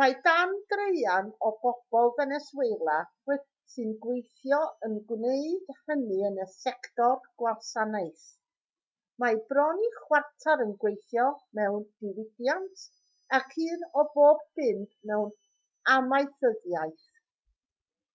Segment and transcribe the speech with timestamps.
[0.00, 2.94] mae dau draean o bobl feneswela
[3.74, 8.24] sy'n gweithio yn gwneud hynny yn y sector gwasanaeth
[9.26, 11.28] mae bron i chwarter yn gweithio
[11.62, 12.88] mewn diwydiant
[13.42, 15.30] ac un o bob pump mewn
[16.00, 17.06] amaethyddiaeth